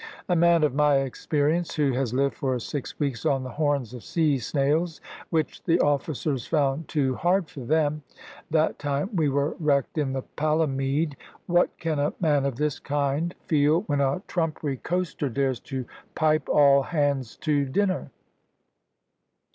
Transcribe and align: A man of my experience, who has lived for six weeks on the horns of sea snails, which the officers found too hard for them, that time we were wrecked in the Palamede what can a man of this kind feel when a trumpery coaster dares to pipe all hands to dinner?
A 0.27 0.35
man 0.35 0.63
of 0.63 0.73
my 0.73 0.95
experience, 0.95 1.75
who 1.75 1.93
has 1.93 2.11
lived 2.11 2.33
for 2.33 2.57
six 2.57 2.99
weeks 2.99 3.23
on 3.23 3.43
the 3.43 3.51
horns 3.51 3.93
of 3.93 4.03
sea 4.03 4.39
snails, 4.39 4.99
which 5.29 5.63
the 5.63 5.79
officers 5.79 6.47
found 6.47 6.87
too 6.87 7.13
hard 7.13 7.47
for 7.51 7.59
them, 7.59 8.01
that 8.49 8.79
time 8.79 9.15
we 9.15 9.29
were 9.29 9.55
wrecked 9.59 9.99
in 9.99 10.13
the 10.13 10.23
Palamede 10.23 11.15
what 11.45 11.77
can 11.77 11.99
a 11.99 12.13
man 12.19 12.45
of 12.47 12.55
this 12.55 12.79
kind 12.79 13.35
feel 13.45 13.81
when 13.81 14.01
a 14.01 14.23
trumpery 14.27 14.77
coaster 14.77 15.29
dares 15.29 15.59
to 15.59 15.85
pipe 16.15 16.49
all 16.49 16.81
hands 16.81 17.35
to 17.37 17.65
dinner? 17.65 18.09